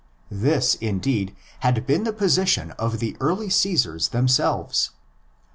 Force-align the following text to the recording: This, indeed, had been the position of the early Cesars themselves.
This, 0.31 0.73
indeed, 0.73 1.35
had 1.59 1.85
been 1.85 2.05
the 2.05 2.11
position 2.11 2.71
of 2.71 2.97
the 2.97 3.15
early 3.21 3.51
Cesars 3.51 4.07
themselves. 4.07 4.89